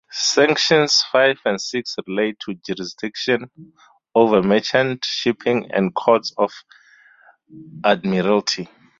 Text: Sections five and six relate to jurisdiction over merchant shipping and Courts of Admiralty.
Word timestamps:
Sections 0.09 1.03
five 1.11 1.39
and 1.45 1.61
six 1.61 1.95
relate 2.07 2.39
to 2.39 2.55
jurisdiction 2.55 3.51
over 4.15 4.41
merchant 4.41 5.05
shipping 5.05 5.69
and 5.71 5.93
Courts 5.93 6.33
of 6.39 6.51
Admiralty. 7.85 8.67